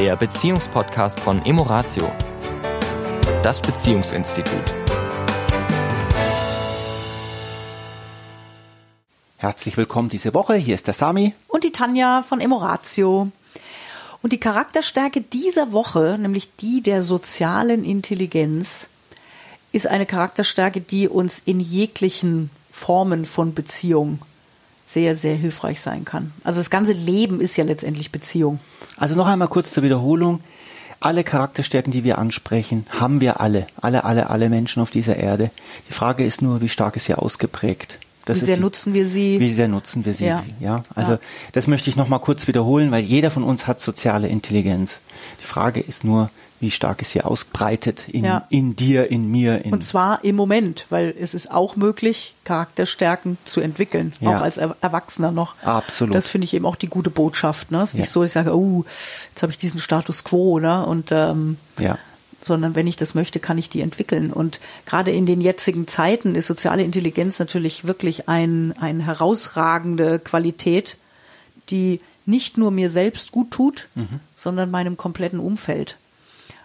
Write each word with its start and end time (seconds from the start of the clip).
der 0.00 0.16
Beziehungspodcast 0.16 1.20
von 1.20 1.44
Emoratio, 1.44 2.10
das 3.42 3.60
Beziehungsinstitut. 3.60 4.54
Herzlich 9.36 9.76
willkommen 9.76 10.08
diese 10.08 10.32
Woche. 10.32 10.54
Hier 10.54 10.74
ist 10.74 10.86
der 10.86 10.94
Sami. 10.94 11.34
Und 11.48 11.64
die 11.64 11.72
Tanja 11.72 12.22
von 12.22 12.40
Emoratio. 12.40 13.30
Und 14.22 14.32
die 14.32 14.40
Charakterstärke 14.40 15.20
dieser 15.20 15.72
Woche, 15.72 16.16
nämlich 16.18 16.56
die 16.56 16.80
der 16.80 17.02
sozialen 17.02 17.84
Intelligenz, 17.84 18.88
ist 19.70 19.86
eine 19.86 20.06
Charakterstärke, 20.06 20.80
die 20.80 21.08
uns 21.08 21.42
in 21.44 21.60
jeglichen 21.60 22.48
Formen 22.72 23.26
von 23.26 23.52
Beziehung 23.52 24.20
sehr, 24.92 25.16
sehr 25.16 25.36
hilfreich 25.36 25.80
sein 25.80 26.04
kann. 26.04 26.32
Also 26.42 26.60
das 26.60 26.70
ganze 26.70 26.92
Leben 26.92 27.40
ist 27.40 27.56
ja 27.56 27.64
letztendlich 27.64 28.10
Beziehung. 28.10 28.58
Also 28.96 29.14
noch 29.14 29.26
einmal 29.26 29.48
kurz 29.48 29.72
zur 29.72 29.84
Wiederholung. 29.84 30.40
Alle 30.98 31.24
Charakterstärken, 31.24 31.92
die 31.92 32.04
wir 32.04 32.18
ansprechen, 32.18 32.86
haben 32.90 33.20
wir 33.20 33.40
alle. 33.40 33.66
Alle, 33.80 34.04
alle, 34.04 34.28
alle 34.28 34.50
Menschen 34.50 34.82
auf 34.82 34.90
dieser 34.90 35.16
Erde. 35.16 35.50
Die 35.88 35.92
Frage 35.92 36.24
ist 36.24 36.42
nur, 36.42 36.60
wie 36.60 36.68
stark 36.68 36.96
ist 36.96 37.06
sie 37.06 37.14
ausgeprägt? 37.14 37.98
Das 38.24 38.40
wie 38.40 38.44
sehr 38.44 38.56
die, 38.56 38.62
nutzen 38.62 38.92
wir 38.92 39.06
sie? 39.06 39.40
Wie 39.40 39.48
sehr 39.48 39.68
nutzen 39.68 40.04
wir 40.04 40.12
sie? 40.12 40.26
Ja, 40.26 40.44
ja 40.58 40.82
also 40.94 41.12
ja. 41.12 41.18
das 41.52 41.68
möchte 41.68 41.88
ich 41.88 41.96
noch 41.96 42.08
mal 42.08 42.18
kurz 42.18 42.48
wiederholen, 42.48 42.90
weil 42.90 43.02
jeder 43.02 43.30
von 43.30 43.44
uns 43.44 43.66
hat 43.66 43.80
soziale 43.80 44.28
Intelligenz. 44.28 44.98
Die 45.40 45.46
Frage 45.46 45.80
ist 45.80 46.04
nur, 46.04 46.30
wie 46.60 46.70
stark 46.70 47.00
ist 47.00 47.12
sie 47.12 47.22
ausbreitet 47.22 48.08
in, 48.08 48.24
ja. 48.24 48.46
in 48.50 48.76
dir, 48.76 49.10
in 49.10 49.30
mir. 49.30 49.64
In 49.64 49.72
Und 49.72 49.82
zwar 49.82 50.22
im 50.24 50.36
Moment, 50.36 50.86
weil 50.90 51.14
es 51.18 51.34
ist 51.34 51.50
auch 51.50 51.74
möglich, 51.74 52.34
Charakterstärken 52.44 53.38
zu 53.44 53.60
entwickeln, 53.60 54.12
ja. 54.20 54.36
auch 54.36 54.42
als 54.42 54.58
Erwachsener 54.58 55.32
noch. 55.32 55.54
Absolut. 55.62 56.14
Das 56.14 56.28
finde 56.28 56.44
ich 56.44 56.54
eben 56.54 56.66
auch 56.66 56.76
die 56.76 56.88
gute 56.88 57.10
Botschaft. 57.10 57.70
Ne? 57.70 57.80
Es 57.80 57.90
ist 57.90 57.94
ja. 57.94 58.00
nicht 58.00 58.10
so, 58.10 58.20
dass 58.20 58.30
ich 58.30 58.34
sage, 58.34 58.54
oh, 58.54 58.84
jetzt 59.30 59.42
habe 59.42 59.52
ich 59.52 59.58
diesen 59.58 59.80
Status 59.80 60.22
quo, 60.22 60.58
ne? 60.58 60.84
Und 60.84 61.10
ähm, 61.12 61.56
ja 61.78 61.98
sondern 62.42 62.74
wenn 62.74 62.86
ich 62.86 62.96
das 62.96 63.14
möchte, 63.14 63.38
kann 63.38 63.58
ich 63.58 63.68
die 63.68 63.82
entwickeln. 63.82 64.32
Und 64.32 64.60
gerade 64.86 65.10
in 65.10 65.26
den 65.26 65.40
jetzigen 65.40 65.86
Zeiten 65.86 66.34
ist 66.34 66.46
soziale 66.46 66.82
Intelligenz 66.82 67.38
natürlich 67.38 67.86
wirklich 67.86 68.28
ein, 68.28 68.74
eine 68.80 69.04
herausragende 69.04 70.18
Qualität, 70.18 70.96
die 71.68 72.00
nicht 72.26 72.56
nur 72.56 72.70
mir 72.70 72.90
selbst 72.90 73.32
gut 73.32 73.50
tut, 73.50 73.88
mhm. 73.94 74.20
sondern 74.34 74.70
meinem 74.70 74.96
kompletten 74.96 75.40
Umfeld. 75.40 75.96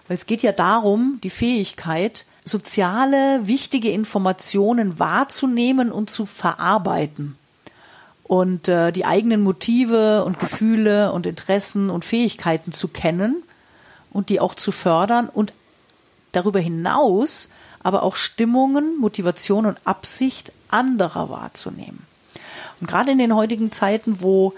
Weil 0.07 0.15
es 0.15 0.25
geht 0.25 0.43
ja 0.43 0.51
darum, 0.51 1.19
die 1.23 1.29
Fähigkeit, 1.29 2.25
soziale, 2.43 3.47
wichtige 3.47 3.89
Informationen 3.91 4.99
wahrzunehmen 4.99 5.91
und 5.91 6.09
zu 6.09 6.25
verarbeiten. 6.25 7.37
Und 8.23 8.67
äh, 8.67 8.91
die 8.91 9.05
eigenen 9.05 9.43
Motive 9.43 10.23
und 10.23 10.39
Gefühle 10.39 11.11
und 11.11 11.25
Interessen 11.25 11.89
und 11.89 12.05
Fähigkeiten 12.05 12.71
zu 12.71 12.87
kennen 12.87 13.43
und 14.11 14.29
die 14.29 14.39
auch 14.39 14.55
zu 14.55 14.71
fördern 14.71 15.29
und 15.29 15.53
darüber 16.31 16.59
hinaus 16.59 17.49
aber 17.85 18.01
auch 18.01 18.15
Stimmungen, 18.15 18.97
Motivation 18.97 19.67
und 19.67 19.77
Absicht 19.85 20.51
anderer 20.69 21.29
wahrzunehmen. 21.29 22.01
Und 22.81 22.87
gerade 22.87 23.11
in 23.11 23.19
den 23.19 23.35
heutigen 23.35 23.71
Zeiten, 23.71 24.23
wo 24.23 24.55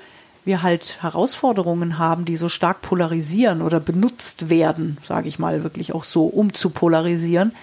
wir 0.47 0.63
halt 0.63 1.03
Herausforderungen 1.03 1.99
haben, 1.99 2.25
die 2.25 2.35
so 2.35 2.49
stark 2.49 2.81
polarisieren 2.81 3.61
oder 3.61 3.79
benutzt 3.79 4.49
werden, 4.49 4.97
sage 5.03 5.27
ich 5.27 5.37
mal 5.37 5.63
wirklich 5.63 5.93
auch 5.93 6.03
so, 6.03 6.25
um 6.25 6.53
zu 6.53 6.71
polarisieren, 6.71 7.53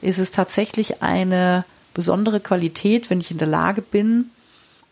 ist 0.00 0.18
es 0.18 0.32
tatsächlich 0.32 1.02
eine 1.02 1.64
besondere 1.94 2.40
Qualität, 2.40 3.10
wenn 3.10 3.20
ich 3.20 3.30
in 3.30 3.38
der 3.38 3.46
Lage 3.46 3.82
bin, 3.82 4.30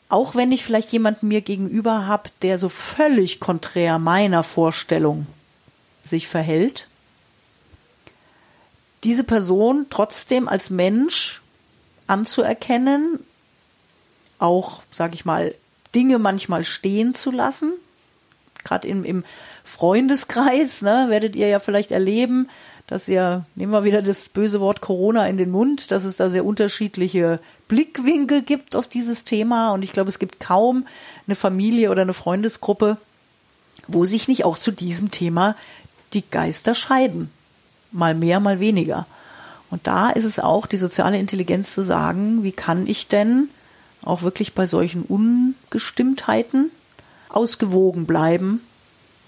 auch 0.08 0.34
wenn 0.34 0.52
ich 0.52 0.64
vielleicht 0.64 0.92
jemanden 0.92 1.28
mir 1.28 1.40
gegenüber 1.40 2.06
habe, 2.06 2.30
der 2.42 2.58
so 2.58 2.68
völlig 2.68 3.40
konträr 3.40 3.98
meiner 3.98 4.42
Vorstellung 4.42 5.26
sich 6.04 6.28
verhält, 6.28 6.86
diese 9.04 9.24
Person 9.24 9.86
trotzdem 9.88 10.48
als 10.48 10.70
Mensch 10.70 11.40
anzuerkennen, 12.06 13.20
auch, 14.38 14.82
sage 14.90 15.14
ich 15.14 15.24
mal, 15.24 15.54
Dinge 15.94 16.18
manchmal 16.18 16.64
stehen 16.64 17.14
zu 17.14 17.30
lassen. 17.30 17.72
Gerade 18.64 18.88
im, 18.88 19.04
im 19.04 19.24
Freundeskreis, 19.64 20.82
ne, 20.82 21.06
werdet 21.08 21.36
ihr 21.36 21.48
ja 21.48 21.60
vielleicht 21.60 21.92
erleben, 21.92 22.48
dass 22.86 23.08
ihr, 23.08 23.44
nehmen 23.54 23.72
wir 23.72 23.84
wieder 23.84 24.02
das 24.02 24.28
böse 24.28 24.60
Wort 24.60 24.80
Corona 24.80 25.26
in 25.26 25.36
den 25.36 25.50
Mund, 25.50 25.90
dass 25.90 26.04
es 26.04 26.16
da 26.16 26.28
sehr 26.28 26.44
unterschiedliche 26.44 27.40
Blickwinkel 27.68 28.42
gibt 28.42 28.74
auf 28.74 28.88
dieses 28.88 29.24
Thema. 29.24 29.72
Und 29.72 29.82
ich 29.82 29.92
glaube, 29.92 30.08
es 30.08 30.18
gibt 30.18 30.40
kaum 30.40 30.86
eine 31.26 31.36
Familie 31.36 31.90
oder 31.90 32.02
eine 32.02 32.12
Freundesgruppe, 32.12 32.96
wo 33.86 34.04
sich 34.04 34.28
nicht 34.28 34.44
auch 34.44 34.58
zu 34.58 34.72
diesem 34.72 35.10
Thema 35.10 35.56
die 36.12 36.28
Geister 36.28 36.74
scheiden 36.74 37.30
mal 37.92 38.14
mehr, 38.14 38.40
mal 38.40 38.60
weniger. 38.60 39.06
Und 39.70 39.86
da 39.86 40.10
ist 40.10 40.24
es 40.24 40.40
auch 40.40 40.66
die 40.66 40.76
soziale 40.76 41.18
Intelligenz 41.18 41.74
zu 41.74 41.82
sagen, 41.82 42.42
wie 42.42 42.52
kann 42.52 42.86
ich 42.86 43.08
denn 43.08 43.48
auch 44.02 44.22
wirklich 44.22 44.54
bei 44.54 44.66
solchen 44.66 45.02
Ungestimmtheiten 45.02 46.70
ausgewogen 47.28 48.06
bleiben 48.06 48.60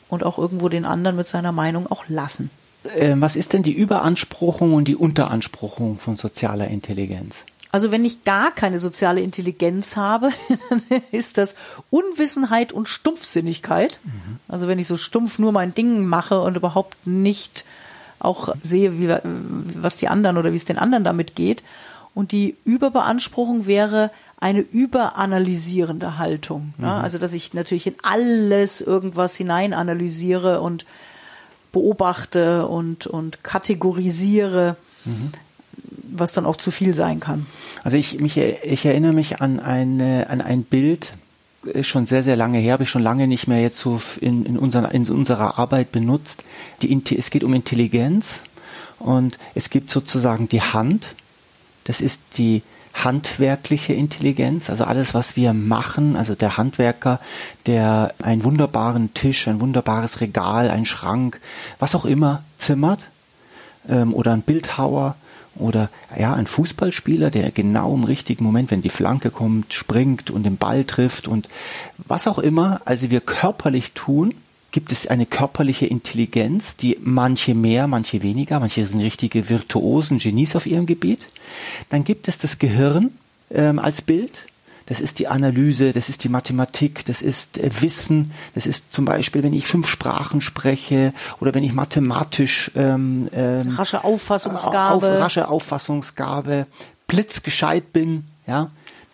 und 0.08 0.24
auch 0.24 0.38
irgendwo 0.38 0.68
den 0.68 0.84
anderen 0.84 1.16
mit 1.16 1.26
seiner 1.26 1.52
Meinung 1.52 1.90
auch 1.90 2.04
lassen. 2.08 2.50
Ähm, 2.96 3.20
was 3.20 3.36
ist 3.36 3.52
denn 3.52 3.62
die 3.62 3.72
Überanspruchung 3.72 4.74
und 4.74 4.88
die 4.88 4.96
Unteranspruchung 4.96 5.98
von 5.98 6.16
sozialer 6.16 6.68
Intelligenz? 6.68 7.44
Also 7.70 7.90
wenn 7.90 8.04
ich 8.04 8.24
gar 8.24 8.50
keine 8.50 8.78
soziale 8.78 9.22
Intelligenz 9.22 9.96
habe, 9.96 10.30
dann 10.68 10.82
ist 11.10 11.38
das 11.38 11.54
Unwissenheit 11.90 12.72
und 12.72 12.88
Stumpfsinnigkeit. 12.88 14.00
Mhm. 14.04 14.40
Also 14.48 14.68
wenn 14.68 14.78
ich 14.78 14.86
so 14.86 14.96
stumpf 14.96 15.38
nur 15.38 15.52
mein 15.52 15.74
Ding 15.74 16.04
mache 16.04 16.40
und 16.42 16.56
überhaupt 16.56 17.06
nicht 17.06 17.64
auch 18.18 18.54
sehe, 18.62 19.00
wie, 19.00 19.08
was 19.74 19.96
die 19.96 20.08
anderen 20.08 20.36
oder 20.36 20.52
wie 20.52 20.56
es 20.56 20.64
den 20.64 20.78
anderen 20.78 21.04
damit 21.04 21.34
geht. 21.34 21.62
Und 22.14 22.30
die 22.32 22.56
Überbeanspruchung 22.64 23.66
wäre 23.66 24.10
eine 24.42 24.58
überanalysierende 24.58 26.18
Haltung. 26.18 26.74
Mhm. 26.76 26.84
Also, 26.84 27.18
dass 27.18 27.32
ich 27.32 27.54
natürlich 27.54 27.86
in 27.86 27.94
alles 28.02 28.80
irgendwas 28.80 29.36
hineinanalysiere 29.36 30.60
und 30.60 30.84
beobachte 31.70 32.66
und, 32.66 33.06
und 33.06 33.44
kategorisiere, 33.44 34.76
mhm. 35.04 35.30
was 36.10 36.32
dann 36.32 36.44
auch 36.44 36.56
zu 36.56 36.72
viel 36.72 36.92
sein 36.92 37.20
kann. 37.20 37.46
Also 37.84 37.96
ich, 37.96 38.18
mich, 38.18 38.36
ich 38.36 38.84
erinnere 38.84 39.12
mich 39.12 39.40
an, 39.40 39.60
eine, 39.60 40.28
an 40.28 40.40
ein 40.40 40.64
Bild, 40.64 41.12
ist 41.62 41.86
schon 41.86 42.04
sehr, 42.04 42.24
sehr 42.24 42.36
lange 42.36 42.58
her, 42.58 42.72
habe 42.72 42.82
ich 42.82 42.90
schon 42.90 43.02
lange 43.02 43.28
nicht 43.28 43.46
mehr 43.46 43.62
jetzt 43.62 43.78
so 43.78 44.02
in, 44.20 44.44
in, 44.44 44.58
unserer, 44.58 44.92
in 44.92 45.08
unserer 45.08 45.56
Arbeit 45.60 45.92
benutzt. 45.92 46.42
Die, 46.82 47.16
es 47.16 47.30
geht 47.30 47.44
um 47.44 47.54
Intelligenz 47.54 48.40
und 48.98 49.38
es 49.54 49.70
gibt 49.70 49.88
sozusagen 49.88 50.48
die 50.48 50.62
Hand. 50.62 51.14
Das 51.84 52.00
ist 52.00 52.20
die 52.38 52.62
handwerkliche 52.94 53.94
Intelligenz, 53.94 54.70
also 54.70 54.84
alles, 54.84 55.14
was 55.14 55.36
wir 55.36 55.52
machen, 55.54 56.16
also 56.16 56.34
der 56.34 56.56
Handwerker, 56.56 57.20
der 57.66 58.14
einen 58.22 58.44
wunderbaren 58.44 59.14
Tisch, 59.14 59.48
ein 59.48 59.60
wunderbares 59.60 60.20
Regal, 60.20 60.70
ein 60.70 60.86
Schrank, 60.86 61.40
was 61.78 61.94
auch 61.94 62.04
immer 62.04 62.42
zimmert, 62.58 63.06
ähm, 63.88 64.14
oder 64.14 64.32
ein 64.32 64.42
Bildhauer, 64.42 65.16
oder 65.54 65.90
ja, 66.18 66.34
ein 66.34 66.46
Fußballspieler, 66.46 67.30
der 67.30 67.50
genau 67.50 67.94
im 67.94 68.04
richtigen 68.04 68.44
Moment, 68.44 68.70
wenn 68.70 68.82
die 68.82 68.88
Flanke 68.88 69.30
kommt, 69.30 69.74
springt 69.74 70.30
und 70.30 70.44
den 70.44 70.56
Ball 70.56 70.84
trifft 70.84 71.28
und 71.28 71.48
was 71.98 72.26
auch 72.26 72.38
immer, 72.38 72.80
also 72.84 73.10
wir 73.10 73.20
körperlich 73.20 73.92
tun, 73.92 74.34
gibt 74.72 74.90
es 74.90 75.06
eine 75.06 75.26
körperliche 75.26 75.86
Intelligenz, 75.86 76.76
die 76.76 76.98
manche 77.00 77.54
mehr, 77.54 77.86
manche 77.86 78.22
weniger, 78.22 78.58
manche 78.58 78.84
sind 78.84 79.00
richtige 79.00 79.48
Virtuosen, 79.48 80.18
Genies 80.18 80.56
auf 80.56 80.66
ihrem 80.66 80.86
Gebiet. 80.86 81.28
Dann 81.90 82.04
gibt 82.04 82.26
es 82.26 82.38
das 82.38 82.58
Gehirn 82.58 83.10
ähm, 83.50 83.78
als 83.78 84.02
Bild, 84.02 84.46
das 84.86 85.00
ist 85.00 85.18
die 85.18 85.28
Analyse, 85.28 85.92
das 85.92 86.08
ist 86.08 86.24
die 86.24 86.28
Mathematik, 86.28 87.04
das 87.04 87.22
ist 87.22 87.58
äh, 87.58 87.70
Wissen, 87.80 88.32
das 88.54 88.66
ist 88.66 88.92
zum 88.92 89.04
Beispiel, 89.04 89.42
wenn 89.42 89.52
ich 89.52 89.66
fünf 89.66 89.88
Sprachen 89.88 90.40
spreche 90.40 91.12
oder 91.40 91.54
wenn 91.54 91.64
ich 91.64 91.72
mathematisch 91.72 92.70
ähm, 92.74 93.28
ähm, 93.32 93.68
rasche 93.76 94.04
Auffassungsgabe, 94.04 95.14
auf, 95.14 95.20
rasche 95.20 95.48
Auffassungsgabe, 95.48 96.66
blitzgescheit 97.06 97.92
bin, 97.92 98.24
ja, 98.46 98.70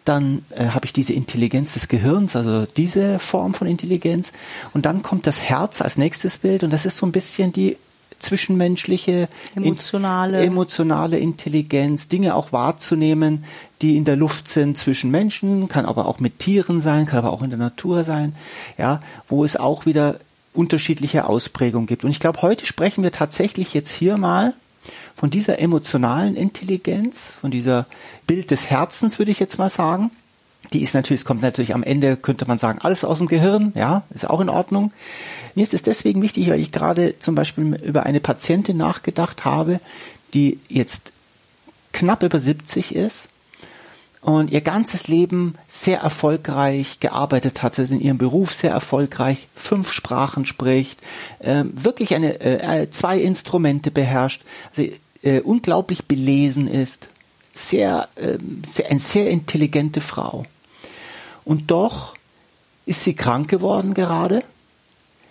dann 0.08 0.44
äh, 0.50 0.66
habe 0.68 0.86
ich 0.86 0.92
diese 0.92 1.12
Intelligenz 1.12 1.74
des 1.74 1.88
Gehirns, 1.88 2.34
also 2.34 2.66
diese 2.76 3.18
Form 3.18 3.54
von 3.54 3.66
Intelligenz. 3.66 4.32
Und 4.72 4.86
dann 4.86 5.02
kommt 5.02 5.26
das 5.26 5.42
Herz 5.42 5.82
als 5.82 5.98
nächstes 5.98 6.38
Bild 6.38 6.64
und 6.64 6.72
das 6.72 6.86
ist 6.86 6.96
so 6.96 7.06
ein 7.06 7.12
bisschen 7.12 7.52
die 7.52 7.76
zwischenmenschliche, 8.18 9.28
emotionale. 9.54 10.42
In, 10.42 10.48
emotionale 10.48 11.18
Intelligenz, 11.18 12.08
Dinge 12.08 12.34
auch 12.34 12.52
wahrzunehmen, 12.52 13.44
die 13.80 13.96
in 13.96 14.04
der 14.04 14.16
Luft 14.16 14.48
sind 14.48 14.76
zwischen 14.76 15.10
Menschen, 15.10 15.68
kann 15.68 15.86
aber 15.86 16.06
auch 16.06 16.18
mit 16.18 16.38
Tieren 16.38 16.80
sein, 16.80 17.06
kann 17.06 17.18
aber 17.18 17.32
auch 17.32 17.42
in 17.42 17.50
der 17.50 17.58
Natur 17.58 18.02
sein, 18.04 18.34
ja, 18.76 19.00
wo 19.28 19.44
es 19.44 19.56
auch 19.56 19.86
wieder 19.86 20.18
unterschiedliche 20.52 21.26
Ausprägungen 21.26 21.86
gibt. 21.86 22.02
Und 22.02 22.10
ich 22.10 22.18
glaube, 22.18 22.42
heute 22.42 22.66
sprechen 22.66 23.04
wir 23.04 23.12
tatsächlich 23.12 23.74
jetzt 23.74 23.92
hier 23.92 24.16
mal 24.16 24.54
von 25.18 25.30
dieser 25.30 25.58
emotionalen 25.58 26.36
Intelligenz, 26.36 27.32
von 27.40 27.50
dieser 27.50 27.86
Bild 28.28 28.52
des 28.52 28.70
Herzens, 28.70 29.18
würde 29.18 29.32
ich 29.32 29.40
jetzt 29.40 29.58
mal 29.58 29.68
sagen. 29.68 30.12
Die 30.72 30.80
ist 30.80 30.94
natürlich, 30.94 31.22
es 31.22 31.24
kommt 31.24 31.42
natürlich 31.42 31.74
am 31.74 31.82
Ende, 31.82 32.16
könnte 32.16 32.46
man 32.46 32.56
sagen, 32.56 32.78
alles 32.80 33.04
aus 33.04 33.18
dem 33.18 33.26
Gehirn, 33.26 33.72
ja, 33.74 34.04
ist 34.14 34.30
auch 34.30 34.40
in 34.40 34.48
Ordnung. 34.48 34.92
Mir 35.56 35.62
ist 35.62 35.74
es 35.74 35.82
deswegen 35.82 36.22
wichtig, 36.22 36.48
weil 36.48 36.60
ich 36.60 36.70
gerade 36.70 37.18
zum 37.18 37.34
Beispiel 37.34 37.74
über 37.82 38.04
eine 38.04 38.20
Patientin 38.20 38.76
nachgedacht 38.76 39.44
habe, 39.44 39.80
die 40.34 40.60
jetzt 40.68 41.12
knapp 41.92 42.22
über 42.22 42.38
70 42.38 42.94
ist 42.94 43.28
und 44.20 44.50
ihr 44.50 44.60
ganzes 44.60 45.08
Leben 45.08 45.54
sehr 45.66 46.00
erfolgreich 46.00 47.00
gearbeitet 47.00 47.62
hat, 47.62 47.78
also 47.78 47.94
in 47.94 48.00
ihrem 48.00 48.18
Beruf 48.18 48.52
sehr 48.52 48.70
erfolgreich, 48.70 49.48
fünf 49.54 49.92
Sprachen 49.92 50.44
spricht, 50.44 51.00
äh, 51.38 51.64
wirklich 51.72 52.14
eine, 52.14 52.40
äh, 52.40 52.90
zwei 52.90 53.18
Instrumente 53.20 53.90
beherrscht, 53.90 54.42
also, 54.76 54.90
äh, 55.22 55.40
unglaublich 55.40 56.04
belesen 56.04 56.68
ist, 56.68 57.10
sehr, 57.54 58.08
äh, 58.16 58.38
sehr, 58.64 58.90
eine 58.90 59.00
sehr 59.00 59.30
intelligente 59.30 60.00
Frau. 60.00 60.44
Und 61.44 61.70
doch 61.70 62.14
ist 62.86 63.04
sie 63.04 63.14
krank 63.14 63.48
geworden 63.48 63.94
gerade 63.94 64.42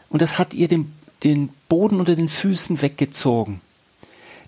und 0.10 0.22
das 0.22 0.38
hat 0.38 0.54
ihr 0.54 0.68
den, 0.68 0.94
den 1.24 1.50
Boden 1.70 2.00
unter 2.00 2.16
den 2.16 2.28
Füßen 2.28 2.82
weggezogen. 2.82 3.62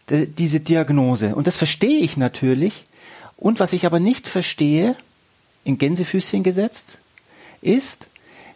De, 0.10 0.26
diese 0.26 0.60
Diagnose. 0.60 1.36
Und 1.36 1.48
das 1.48 1.58
verstehe 1.58 2.00
ich 2.00 2.18
natürlich, 2.18 2.86
und 3.38 3.60
was 3.60 3.74
ich 3.74 3.86
aber 3.86 4.00
nicht 4.00 4.28
verstehe, 4.28 4.96
in 5.64 5.78
Gänsefüßchen 5.78 6.44
gesetzt, 6.44 6.98
ist, 7.62 8.08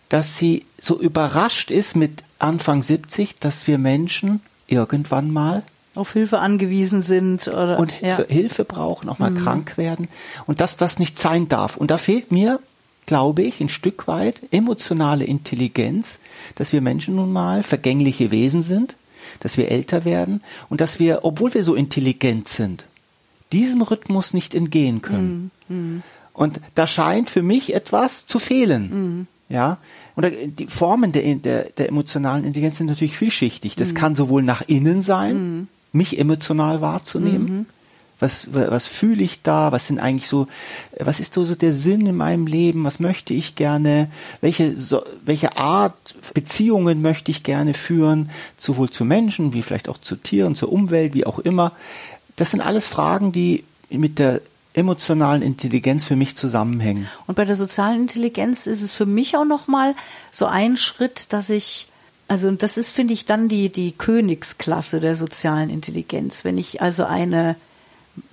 dass 0.10 0.38
sie 0.38 0.66
so 0.80 1.00
überrascht 1.00 1.72
ist 1.72 1.96
mit 1.96 2.24
Anfang 2.40 2.84
70, 2.84 3.36
dass 3.36 3.68
wir 3.68 3.78
Menschen 3.78 4.42
irgendwann 4.68 5.32
mal 5.32 5.64
auf 5.96 6.14
Hilfe 6.14 6.40
angewiesen 6.40 7.02
sind 7.02 7.48
oder 7.48 7.80
und 7.80 7.92
Hilfe, 7.92 8.26
ja. 8.28 8.36
Hilfe 8.36 8.66
brauchen, 8.66 9.10
auch 9.10 9.20
mal 9.20 9.32
mhm. 9.32 9.38
krank 9.38 9.78
werden 9.78 10.08
und 10.46 10.62
dass 10.62 10.78
das 10.78 11.00
nicht 11.00 11.20
sein 11.20 11.48
darf. 11.48 11.78
Und 11.78 11.92
da 11.92 11.98
fehlt 11.98 12.32
mir, 12.32 12.60
glaube 13.06 13.44
ich, 13.44 13.62
ein 13.62 13.70
Stück 13.70 14.08
weit 14.08 14.42
emotionale 14.52 15.26
Intelligenz, 15.26 16.20
dass 16.56 16.74
wir 16.74 16.82
Menschen 16.82 17.16
nun 17.16 17.32
mal 17.32 17.64
vergängliche 17.64 18.32
Wesen 18.32 18.62
sind, 18.62 18.96
dass 19.40 19.58
wir 19.58 19.70
älter 19.70 20.06
werden 20.06 20.42
und 20.70 20.82
dass 20.82 21.00
wir, 21.00 21.20
obwohl 21.24 21.54
wir 21.54 21.64
so 21.64 21.76
intelligent 21.76 22.48
sind, 22.48 22.86
diesem 23.52 23.82
Rhythmus 23.82 24.34
nicht 24.34 24.56
entgehen 24.56 25.02
können. 25.02 25.52
Mm, 25.70 25.98
Und 26.34 26.60
da 26.74 26.88
scheint 26.88 27.30
für 27.30 27.44
mich 27.44 27.74
etwas 27.76 28.26
zu 28.26 28.40
fehlen. 28.40 28.84
Mm. 29.20 29.28
Ja, 29.50 29.78
und 30.16 30.26
die 30.60 30.68
Formen 30.68 31.12
der, 31.12 31.36
der, 31.36 31.66
der, 31.66 31.90
emotionalen 31.90 32.46
Intelligenz 32.46 32.78
sind 32.78 32.88
natürlich 32.88 33.18
vielschichtig. 33.18 33.76
Das 33.76 33.94
mm. 33.94 33.96
kann 33.96 34.16
sowohl 34.16 34.42
nach 34.42 34.64
innen 34.68 35.02
sein, 35.02 35.68
mich 35.94 36.20
emotional 36.20 36.82
wahrzunehmen. 36.82 37.48
-hmm. 37.48 37.66
Was, 38.20 38.48
was 38.54 38.88
fühle 38.88 39.22
ich 39.22 39.42
da? 39.42 39.74
Was 39.74 39.88
sind 39.88 40.00
eigentlich 40.00 40.30
so, 40.30 40.48
was 40.98 41.20
ist 41.20 41.34
so, 41.34 41.44
so 41.44 41.56
der 41.56 41.74
Sinn 41.74 42.06
in 42.06 42.16
meinem 42.16 42.48
Leben? 42.48 42.86
Was 42.86 43.02
möchte 43.02 43.34
ich 43.34 43.56
gerne? 43.56 44.10
Welche, 44.40 44.78
so, 44.78 45.04
welche 45.26 45.58
Art 45.58 46.16
Beziehungen 46.34 47.02
möchte 47.02 47.32
ich 47.32 47.44
gerne 47.44 47.74
führen? 47.74 48.30
Sowohl 48.58 48.90
zu 48.90 49.04
Menschen, 49.04 49.52
wie 49.52 49.62
vielleicht 49.62 49.90
auch 49.90 49.98
zu 49.98 50.16
Tieren, 50.16 50.56
zur 50.56 50.72
Umwelt, 50.72 51.14
wie 51.14 51.26
auch 51.26 51.40
immer 51.40 51.74
das 52.36 52.52
sind 52.52 52.62
alles 52.62 52.88
Fragen, 52.88 53.32
die 53.32 53.64
mit 53.90 54.20
der 54.20 54.42
emotionalen 54.74 55.42
Intelligenz 55.44 56.04
für 56.04 56.16
mich 56.16 56.36
zusammenhängen. 56.36 57.08
Und 57.28 57.36
bei 57.36 57.46
der 57.46 57.56
sozialen 57.56 58.02
Intelligenz 58.02 58.66
ist 58.66 58.82
es 58.82 58.92
für 58.92 59.06
mich 59.06 59.38
auch 59.38 59.46
noch 59.46 59.68
mal 59.68 59.96
so 60.32 60.48
ein 60.48 60.78
Schritt, 60.78 61.32
dass 61.32 61.52
ich 61.52 61.88
also 62.28 62.52
das 62.52 62.78
ist 62.78 62.92
finde 62.92 63.14
ich 63.14 63.26
dann 63.26 63.48
die 63.48 63.70
die 63.70 63.92
Königsklasse 63.92 65.00
der 65.00 65.16
sozialen 65.16 65.70
Intelligenz, 65.70 66.46
wenn 66.46 66.58
ich 66.58 66.82
also 66.82 67.06
eine 67.06 67.56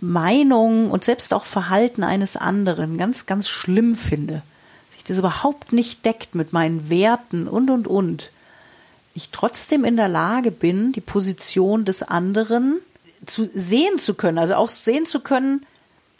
Meinung 0.00 0.90
und 0.90 1.04
selbst 1.04 1.32
auch 1.32 1.44
Verhalten 1.44 2.02
eines 2.02 2.36
anderen 2.36 2.98
ganz 2.98 3.26
ganz 3.26 3.48
schlimm 3.48 3.94
finde, 3.94 4.42
sich 4.90 5.04
das 5.04 5.18
überhaupt 5.18 5.72
nicht 5.72 6.04
deckt 6.04 6.34
mit 6.34 6.52
meinen 6.52 6.90
Werten 6.90 7.48
und 7.48 7.70
und 7.70 7.88
und 7.88 8.30
ich 9.14 9.30
trotzdem 9.30 9.84
in 9.84 9.96
der 9.96 10.08
Lage 10.08 10.50
bin, 10.50 10.92
die 10.92 11.00
Position 11.00 11.84
des 11.84 12.02
anderen 12.02 12.78
zu 13.26 13.50
sehen 13.54 13.98
zu 13.98 14.14
können, 14.14 14.38
also 14.38 14.54
auch 14.54 14.68
sehen 14.68 15.04
zu 15.04 15.20
können, 15.20 15.66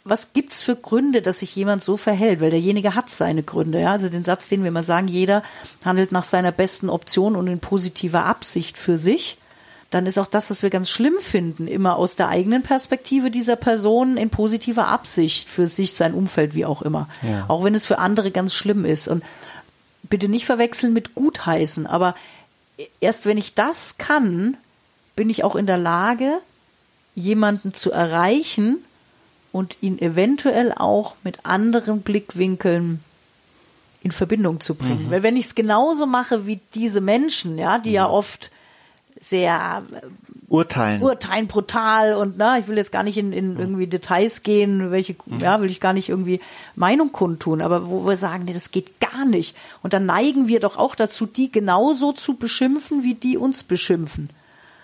was 0.03 0.33
gibt's 0.33 0.61
für 0.61 0.75
Gründe, 0.75 1.21
dass 1.21 1.39
sich 1.39 1.55
jemand 1.55 1.83
so 1.83 1.95
verhält, 1.95 2.41
weil 2.41 2.49
derjenige 2.49 2.95
hat 2.95 3.09
seine 3.09 3.43
Gründe, 3.43 3.81
ja? 3.81 3.91
Also 3.91 4.09
den 4.09 4.23
Satz, 4.23 4.47
den 4.47 4.63
wir 4.63 4.69
immer 4.69 4.83
sagen, 4.83 5.07
jeder 5.07 5.43
handelt 5.85 6.11
nach 6.11 6.23
seiner 6.23 6.51
besten 6.51 6.89
Option 6.89 7.35
und 7.35 7.47
in 7.47 7.59
positiver 7.59 8.25
Absicht 8.25 8.77
für 8.77 8.97
sich. 8.97 9.37
Dann 9.91 10.05
ist 10.05 10.17
auch 10.17 10.27
das, 10.27 10.49
was 10.49 10.63
wir 10.63 10.69
ganz 10.69 10.89
schlimm 10.89 11.17
finden, 11.19 11.67
immer 11.67 11.97
aus 11.97 12.15
der 12.15 12.29
eigenen 12.29 12.63
Perspektive 12.63 13.29
dieser 13.29 13.57
Person 13.57 14.15
in 14.17 14.29
positiver 14.29 14.87
Absicht 14.87 15.49
für 15.49 15.67
sich, 15.67 15.93
sein 15.93 16.13
Umfeld, 16.13 16.55
wie 16.55 16.65
auch 16.65 16.81
immer. 16.81 17.09
Ja. 17.21 17.45
Auch 17.49 17.63
wenn 17.63 17.75
es 17.75 17.85
für 17.85 17.99
andere 17.99 18.31
ganz 18.31 18.53
schlimm 18.53 18.85
ist. 18.85 19.09
Und 19.09 19.23
bitte 20.03 20.29
nicht 20.29 20.45
verwechseln 20.45 20.93
mit 20.93 21.13
gutheißen, 21.13 21.87
aber 21.87 22.15
erst 23.01 23.25
wenn 23.25 23.37
ich 23.37 23.53
das 23.53 23.97
kann, 23.97 24.57
bin 25.15 25.29
ich 25.29 25.43
auch 25.43 25.55
in 25.55 25.67
der 25.67 25.77
Lage, 25.77 26.39
jemanden 27.13 27.73
zu 27.73 27.91
erreichen 27.91 28.77
und 29.51 29.77
ihn 29.81 29.99
eventuell 29.99 30.73
auch 30.75 31.15
mit 31.23 31.45
anderen 31.45 32.01
Blickwinkeln 32.01 33.03
in 34.03 34.11
Verbindung 34.11 34.59
zu 34.59 34.75
bringen. 34.75 35.05
Mhm. 35.05 35.11
Weil 35.11 35.23
wenn 35.23 35.35
ich 35.35 35.45
es 35.45 35.55
genauso 35.55 36.05
mache 36.05 36.47
wie 36.47 36.59
diese 36.73 37.01
Menschen, 37.01 37.57
ja, 37.57 37.77
die 37.77 37.89
mhm. 37.89 37.95
ja 37.95 38.09
oft 38.09 38.51
sehr 39.19 39.83
äh, 39.91 40.07
urteilen, 40.47 41.01
urteilen 41.03 41.47
brutal 41.47 42.15
und 42.15 42.37
na, 42.37 42.57
ich 42.57 42.67
will 42.67 42.77
jetzt 42.77 42.91
gar 42.91 43.03
nicht 43.03 43.17
in, 43.17 43.31
in 43.31 43.53
mhm. 43.53 43.59
irgendwie 43.59 43.87
Details 43.87 44.41
gehen, 44.41 44.89
welche, 44.89 45.15
mhm. 45.25 45.39
ja, 45.39 45.61
will 45.61 45.69
ich 45.69 45.79
gar 45.79 45.93
nicht 45.93 46.09
irgendwie 46.09 46.39
Meinung 46.75 47.11
kundtun, 47.11 47.61
aber 47.61 47.89
wo 47.89 48.07
wir 48.07 48.17
sagen, 48.17 48.45
nee, 48.45 48.53
das 48.53 48.71
geht 48.71 48.99
gar 48.99 49.25
nicht. 49.25 49.55
Und 49.83 49.93
dann 49.93 50.07
neigen 50.07 50.47
wir 50.47 50.59
doch 50.59 50.77
auch 50.77 50.95
dazu, 50.95 51.27
die 51.27 51.51
genauso 51.51 52.11
zu 52.11 52.35
beschimpfen, 52.35 53.03
wie 53.03 53.13
die 53.13 53.37
uns 53.37 53.63
beschimpfen. 53.63 54.29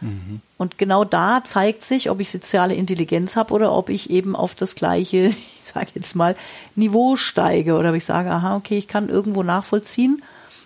Mhm. 0.02 0.42
Und 0.58 0.78
genau 0.78 1.04
da 1.04 1.44
zeigt 1.44 1.84
sich, 1.84 2.10
ob 2.10 2.20
ich 2.20 2.30
soziale 2.30 2.76
Intelligenz 2.76 3.36
habe 3.36 3.54
oder 3.54 3.72
ob 3.72 3.90
ich 3.90 4.10
eben 4.10 4.36
auf 4.36 4.56
das 4.56 4.76
gleiche, 4.76 5.28
ich 5.64 5.64
sage 5.64 5.92
jetzt 5.96 6.16
mal, 6.16 6.36
Niveau 6.76 7.16
steige 7.16 7.76
oder 7.76 7.90
ob 7.90 7.96
ich 7.96 8.06
sage, 8.06 8.32
aha, 8.32 8.56
okay, 8.56 8.78
ich 8.78 8.88
kann 8.88 9.10
irgendwo 9.10 9.44
nachvollziehen, 9.44 10.22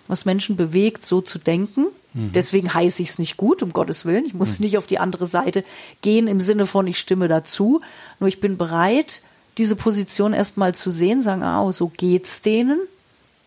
was 0.08 0.24
Menschen 0.24 0.56
bewegt, 0.56 1.06
so 1.06 1.20
zu 1.20 1.38
denken. 1.38 1.86
Mhm. 2.14 2.32
Deswegen 2.32 2.74
heiße 2.74 3.02
ich 3.02 3.10
es 3.10 3.18
nicht 3.18 3.36
gut, 3.36 3.62
um 3.62 3.72
Gottes 3.72 4.04
Willen. 4.04 4.26
Ich 4.26 4.34
muss 4.34 4.58
mhm. 4.58 4.64
nicht 4.64 4.78
auf 4.78 4.86
die 4.86 4.98
andere 4.98 5.26
Seite 5.26 5.64
gehen 6.02 6.28
im 6.28 6.40
Sinne 6.40 6.66
von, 6.66 6.86
ich 6.86 6.98
stimme 6.98 7.28
dazu. 7.28 7.80
Nur 8.20 8.28
ich 8.28 8.40
bin 8.40 8.56
bereit, 8.56 9.22
diese 9.58 9.76
Position 9.76 10.32
erstmal 10.32 10.74
zu 10.74 10.90
sehen, 10.90 11.22
sagen, 11.22 11.42
ah, 11.42 11.70
so 11.72 11.88
geht's 11.88 12.42
denen. 12.42 12.80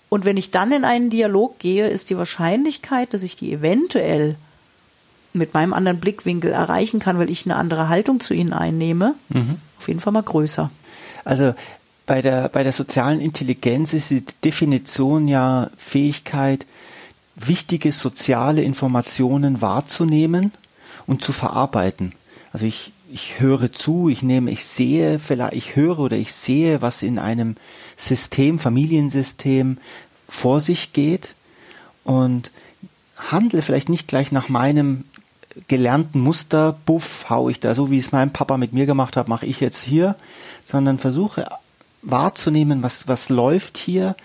Und 0.09 0.25
wenn 0.25 0.37
ich 0.37 0.51
dann 0.51 0.71
in 0.71 0.85
einen 0.85 1.09
Dialog 1.09 1.59
gehe, 1.59 1.89
ist 1.89 2.09
die 2.09 2.17
Wahrscheinlichkeit, 2.17 3.13
dass 3.13 3.23
ich 3.23 3.35
die 3.35 3.51
eventuell 3.51 4.35
mit 5.35 5.53
meinem 5.53 5.73
anderen 5.73 5.99
Blickwinkel 5.99 6.51
erreichen 6.51 6.99
kann, 6.99 7.19
weil 7.19 7.29
ich 7.29 7.45
eine 7.45 7.55
andere 7.55 7.89
Haltung 7.89 8.19
zu 8.19 8.33
ihnen 8.33 8.53
einnehme, 8.53 9.15
mhm. 9.29 9.57
auf 9.77 9.87
jeden 9.87 9.99
Fall 9.99 10.13
mal 10.13 10.23
größer. 10.23 10.69
Also 11.23 11.53
bei 12.05 12.21
der, 12.21 12.49
bei 12.49 12.63
der 12.63 12.71
sozialen 12.71 13.19
Intelligenz 13.19 13.93
ist 13.93 14.11
die 14.11 14.23
Definition 14.43 15.27
ja 15.27 15.69
Fähigkeit, 15.77 16.65
wichtige 17.35 17.91
soziale 17.91 18.61
Informationen 18.61 19.61
wahrzunehmen 19.61 20.51
und 21.07 21.23
zu 21.23 21.33
verarbeiten. 21.33 22.13
Also 22.53 22.65
ich, 22.65 22.93
ich 23.11 23.39
höre 23.39 23.71
zu, 23.71 24.07
ich 24.07 24.23
nehme, 24.23 24.51
ich 24.51 24.63
sehe, 24.63 25.19
vielleicht 25.19 25.53
ich 25.53 25.75
höre 25.75 25.99
oder 25.99 26.15
ich 26.15 26.31
sehe, 26.31 26.81
was 26.81 27.01
in 27.01 27.19
einem 27.19 27.55
System, 27.97 28.59
Familiensystem 28.59 29.77
vor 30.29 30.61
sich 30.61 30.93
geht 30.93 31.33
und 32.03 32.51
handle 33.17 33.61
vielleicht 33.61 33.89
nicht 33.89 34.07
gleich 34.07 34.31
nach 34.31 34.49
meinem 34.49 35.05
gelernten 35.67 36.19
Muster, 36.19 36.75
buff, 36.85 37.29
hau 37.29 37.49
ich 37.49 37.59
da, 37.59 37.75
so 37.75 37.91
wie 37.91 37.97
es 37.97 38.11
mein 38.11 38.33
Papa 38.33 38.57
mit 38.57 38.73
mir 38.73 38.85
gemacht 38.85 39.15
hat, 39.17 39.27
mache 39.27 39.45
ich 39.45 39.59
jetzt 39.59 39.83
hier, 39.83 40.15
sondern 40.63 40.99
versuche 40.99 41.47
wahrzunehmen, 42.01 42.83
was, 42.83 43.07
was 43.07 43.29
läuft 43.29 43.77
hier. 43.77 44.15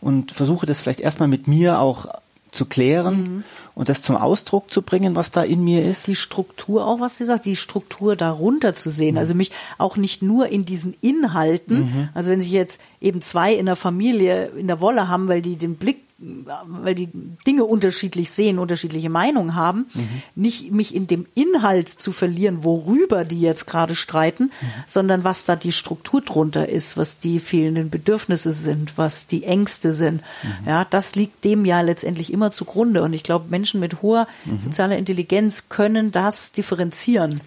Und 0.00 0.32
versuche 0.32 0.66
das 0.66 0.80
vielleicht 0.80 1.00
erstmal 1.00 1.28
mit 1.28 1.48
mir 1.48 1.80
auch 1.80 2.06
zu 2.50 2.66
klären. 2.66 3.16
Mhm. 3.16 3.44
Und 3.76 3.90
das 3.90 4.00
zum 4.00 4.16
Ausdruck 4.16 4.70
zu 4.70 4.80
bringen, 4.80 5.14
was 5.14 5.30
da 5.30 5.42
in 5.42 5.62
mir 5.62 5.82
ist. 5.82 6.06
Die 6.06 6.16
Struktur 6.16 6.86
auch, 6.86 6.98
was 6.98 7.18
sie 7.18 7.26
sagt, 7.26 7.44
die 7.44 7.56
Struktur 7.56 8.16
darunter 8.16 8.74
zu 8.74 8.88
sehen. 8.88 9.12
Mhm. 9.12 9.18
Also 9.18 9.34
mich 9.34 9.52
auch 9.76 9.98
nicht 9.98 10.22
nur 10.22 10.48
in 10.48 10.64
diesen 10.64 10.94
Inhalten, 11.02 11.78
mhm. 11.80 12.08
also 12.14 12.30
wenn 12.30 12.40
sich 12.40 12.52
jetzt 12.52 12.80
eben 13.02 13.20
zwei 13.20 13.54
in 13.54 13.66
der 13.66 13.76
Familie 13.76 14.46
in 14.46 14.66
der 14.66 14.80
Wolle 14.80 15.08
haben, 15.08 15.28
weil 15.28 15.42
die 15.42 15.56
den 15.56 15.76
Blick 15.76 16.06
weil 16.18 16.94
die 16.94 17.10
Dinge 17.46 17.64
unterschiedlich 17.64 18.30
sehen, 18.30 18.58
unterschiedliche 18.58 19.10
Meinungen 19.10 19.54
haben, 19.54 19.86
mhm. 19.92 20.08
nicht 20.34 20.72
mich 20.72 20.94
in 20.94 21.06
dem 21.06 21.26
Inhalt 21.34 21.90
zu 21.90 22.10
verlieren, 22.10 22.64
worüber 22.64 23.24
die 23.24 23.40
jetzt 23.40 23.66
gerade 23.66 23.94
streiten, 23.94 24.44
mhm. 24.44 24.66
sondern 24.86 25.24
was 25.24 25.44
da 25.44 25.56
die 25.56 25.72
Struktur 25.72 26.22
drunter 26.22 26.70
ist, 26.70 26.96
was 26.96 27.18
die 27.18 27.38
fehlenden 27.38 27.90
Bedürfnisse 27.90 28.52
sind, 28.52 28.96
was 28.96 29.26
die 29.26 29.44
Ängste 29.44 29.92
sind. 29.92 30.22
Mhm. 30.42 30.68
Ja, 30.68 30.86
das 30.88 31.16
liegt 31.16 31.44
dem 31.44 31.66
ja 31.66 31.82
letztendlich 31.82 32.32
immer 32.32 32.50
zugrunde. 32.50 33.02
Und 33.02 33.12
ich 33.12 33.22
glaube, 33.22 33.50
Menschen 33.50 33.65
mit 33.74 34.02
hoher 34.02 34.26
mhm. 34.44 34.58
sozialer 34.58 34.96
Intelligenz 34.96 35.68
können 35.68 36.12
das 36.12 36.52
differenzieren. 36.52 37.40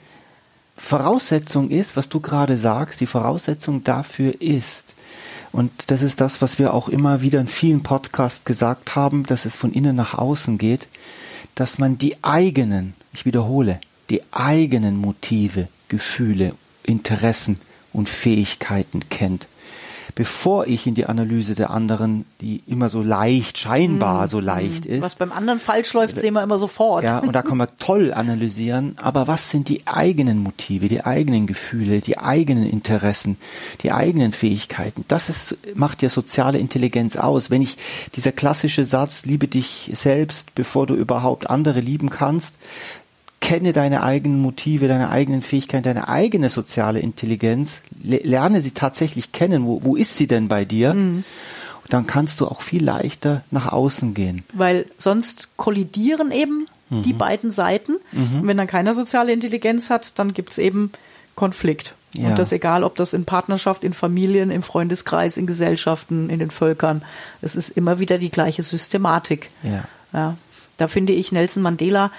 Voraussetzung 0.78 1.70
ist, 1.70 1.98
was 1.98 2.08
du 2.08 2.22
gerade 2.22 2.56
sagst, 2.56 3.02
die 3.02 3.06
Voraussetzung 3.06 3.84
dafür 3.84 4.42
ist, 4.42 4.96
Und 5.52 5.92
das 5.92 6.02
ist 6.02 6.22
das, 6.22 6.42
was 6.42 6.60
wir 6.60 6.74
auch 6.74 6.90
immer 6.90 7.22
wieder 7.22 7.40
in 7.40 7.48
vielen 7.48 7.82
Podcasts 7.82 8.46
gesagt 8.46 8.96
haben, 8.96 9.24
dass 9.24 9.46
es 9.46 9.56
von 9.56 9.74
innen 9.74 9.96
nach 9.96 10.14
außen 10.14 10.58
geht, 10.58 10.88
dass 11.56 11.80
man 11.80 11.98
die 11.98 12.24
eigenen, 12.24 12.94
ich 13.14 13.26
wiederhole, 13.26 13.80
die 14.10 14.22
eigenen 14.32 14.98
Motive, 14.98 15.68
Gefühle, 15.88 16.54
Interessen 16.84 17.60
und 17.94 18.10
Fähigkeiten 18.10 19.10
kennt 19.10 19.48
bevor 20.20 20.68
ich 20.68 20.86
in 20.86 20.96
die 20.96 21.06
Analyse 21.06 21.56
der 21.56 21.70
anderen, 21.70 22.26
die 22.42 22.62
immer 22.68 22.90
so 22.90 23.02
leicht, 23.02 23.58
scheinbar 23.58 24.26
mm, 24.26 24.28
so 24.28 24.42
leicht 24.42 24.84
mm. 24.84 24.92
ist. 24.92 25.02
Was 25.02 25.16
beim 25.16 25.32
anderen 25.32 25.62
falsch 25.62 25.94
läuft, 25.94 26.20
sehen 26.20 26.34
wir 26.34 26.44
immer 26.44 26.58
sofort. 26.58 27.06
Ja, 27.06 27.20
und 27.20 27.32
da 27.32 27.42
kann 27.42 27.56
man 27.56 27.70
toll 27.80 28.14
analysieren, 28.14 28.98
aber 28.98 29.30
was 29.30 29.50
sind 29.50 29.70
die 29.70 29.88
eigenen 29.88 30.40
Motive, 30.40 30.90
die 30.90 31.06
eigenen 31.06 31.48
Gefühle, 31.48 32.02
die 32.02 32.18
eigenen 32.18 32.70
Interessen, 32.70 33.38
die 33.82 33.94
eigenen 33.94 34.34
Fähigkeiten? 34.34 35.06
Das 35.08 35.30
ist, 35.30 35.58
macht 35.76 36.02
ja 36.02 36.10
soziale 36.10 36.58
Intelligenz 36.58 37.16
aus. 37.16 37.50
Wenn 37.50 37.62
ich, 37.62 37.78
dieser 38.18 38.34
klassische 38.34 38.84
Satz, 38.84 39.26
liebe 39.26 39.48
dich 39.48 39.90
selbst, 39.94 40.54
bevor 40.54 40.86
du 40.86 40.96
überhaupt 40.96 41.50
andere 41.50 41.80
lieben 41.80 42.10
kannst, 42.10 42.58
kenne 43.50 43.74
deine 43.74 44.03
eigenen 44.03 44.44
Motive, 44.44 44.88
deine 44.88 45.10
eigenen 45.10 45.41
Fähigkeiten, 45.41 45.82
deine 45.82 46.08
eigene 46.08 46.50
soziale 46.50 47.00
Intelligenz, 47.00 47.82
lerne 48.00 48.62
sie 48.62 48.75
tatsächlich 48.75 49.32
kennen. 49.32 49.65
Wo, 49.65 49.84
wo 49.84 49.96
ist 49.96 50.18
sie 50.18 50.27
denn 50.27 50.48
bei 50.48 50.65
dir? 50.65 50.94
Mhm. 50.94 51.24
dann 51.89 52.06
kannst 52.06 52.39
du 52.39 52.46
auch 52.46 52.62
viel 52.62 52.84
leichter 52.84 53.41
nach 53.50 53.72
außen 53.72 54.13
gehen. 54.13 54.44
Weil 54.53 54.86
sonst 55.00 55.50
kollidieren 55.58 56.29
eben 56.29 56.68
mhm. 56.91 57.01
die 57.01 57.13
beiden 57.13 57.50
Seiten. 57.50 57.94
Mhm. 58.12 58.41
Und 58.41 58.48
wenn 58.48 58.58
dann 58.58 58.68
keiner 58.68 58.94
soziale 58.94 59.34
Intelligenz 59.34 59.89
hat, 59.89 60.20
dann 60.20 60.36
gibt 60.36 60.51
es 60.51 60.60
eben 60.60 60.91
Konflikt. 61.34 61.96
Ja. 62.13 62.29
Und 62.29 62.38
das 62.38 62.51
egal, 62.51 62.84
ob 62.84 62.98
das 62.98 63.13
in 63.13 63.25
Partnerschaft, 63.25 63.84
in 63.84 63.94
Familien, 63.94 64.51
im 64.51 64.62
Freundeskreis, 64.62 65.38
in 65.38 65.48
Gesellschaften, 65.48 66.29
in 66.29 66.38
den 66.38 66.51
Völkern. 66.51 67.01
Es 67.41 67.56
ist 67.56 67.70
immer 67.70 67.98
wieder 67.98 68.20
die 68.20 68.29
gleiche 68.29 68.62
Systematik. 68.62 69.50
Ja. 69.63 69.86
ja. 70.13 70.38
Da 70.77 70.88
finde 70.88 71.13
ich 71.13 71.32
Nelson 71.32 71.63
Mandela 71.63 72.12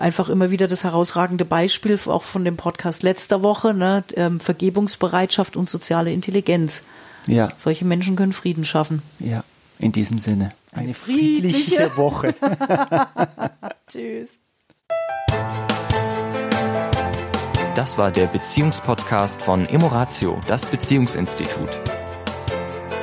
einfach 0.00 0.28
immer 0.28 0.50
wieder 0.50 0.66
das 0.66 0.84
herausragende 0.84 1.44
Beispiel 1.44 1.98
auch 2.06 2.22
von 2.22 2.44
dem 2.44 2.56
Podcast 2.56 3.02
letzter 3.02 3.42
Woche, 3.42 3.74
ne? 3.74 4.04
Ähm, 4.16 4.40
Vergebungsbereitschaft 4.40 5.56
und 5.56 5.68
soziale 5.68 6.12
Intelligenz. 6.12 6.84
Ja. 7.26 7.52
Solche 7.56 7.84
Menschen 7.84 8.16
können 8.16 8.32
Frieden 8.32 8.64
schaffen. 8.64 9.02
Ja, 9.18 9.44
in 9.78 9.92
diesem 9.92 10.18
Sinne. 10.18 10.52
Eine, 10.72 10.84
Eine 10.84 10.94
friedliche, 10.94 11.56
friedliche 11.58 11.90
Woche. 11.96 12.34
Tschüss. 13.88 14.38
Das 17.74 17.98
war 17.98 18.10
der 18.10 18.26
Beziehungspodcast 18.26 19.42
von 19.42 19.66
Emoratio, 19.66 20.40
das 20.46 20.66
Beziehungsinstitut. 20.66 21.68